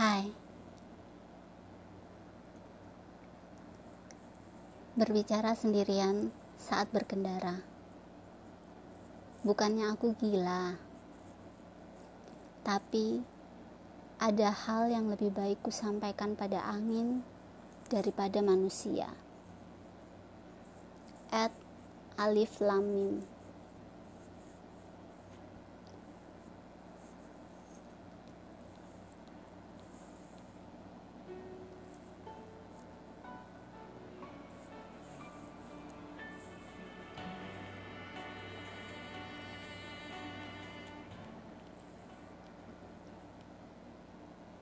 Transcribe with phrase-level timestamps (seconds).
[0.00, 0.32] Hai.
[4.96, 7.60] Berbicara sendirian saat berkendara.
[9.44, 10.80] Bukannya aku gila
[12.64, 13.20] Tapi
[14.16, 17.20] Ada hal yang lebih baik ku sampaikan pada angin
[17.92, 19.12] Daripada manusia.
[21.28, 21.52] At
[22.16, 23.20] Alif Lamim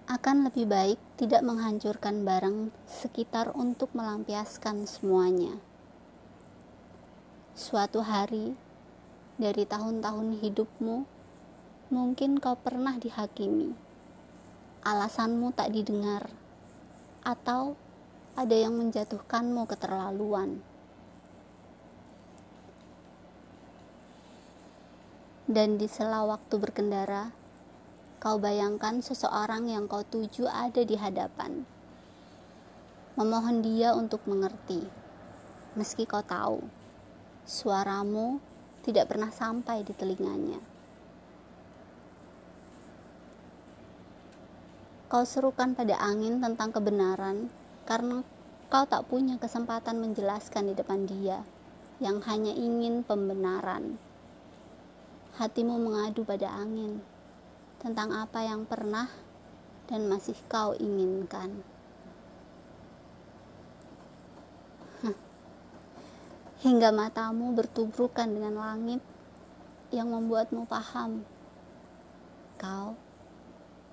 [0.09, 5.61] akan lebih baik tidak menghancurkan barang sekitar untuk melampiaskan semuanya.
[7.53, 8.57] Suatu hari
[9.37, 11.05] dari tahun-tahun hidupmu,
[11.93, 13.77] mungkin kau pernah dihakimi.
[14.81, 16.33] Alasanmu tak didengar,
[17.21, 17.77] atau
[18.33, 20.65] ada yang menjatuhkanmu keterlaluan.
[25.45, 27.29] Dan di sela waktu berkendara,
[28.19, 31.63] Kau bayangkan seseorang yang kau tuju ada di hadapan.
[33.15, 34.83] Memohon dia untuk mengerti,
[35.79, 36.59] meski kau tahu
[37.47, 38.43] suaramu
[38.83, 40.59] tidak pernah sampai di telinganya.
[45.07, 47.47] Kau serukan pada angin tentang kebenaran
[47.87, 48.27] karena
[48.67, 51.47] kau tak punya kesempatan menjelaskan di depan dia
[52.03, 53.95] yang hanya ingin pembenaran.
[55.39, 56.99] Hatimu mengadu pada angin
[57.79, 59.07] tentang apa yang pernah
[59.87, 61.63] dan masih kau inginkan.
[66.67, 68.99] Hingga matamu bertubrukan dengan langit
[69.95, 71.23] yang membuatmu paham
[72.59, 72.99] kau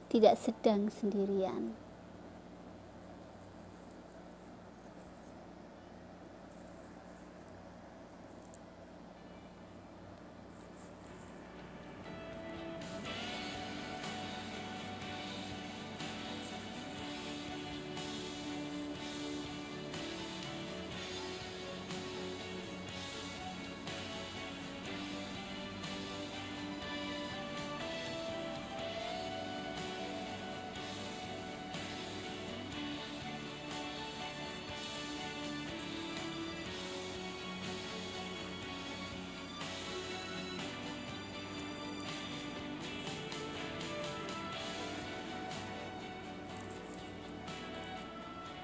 [0.09, 1.84] tidak sedang sendirian.